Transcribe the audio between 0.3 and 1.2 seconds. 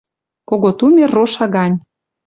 Кого тумер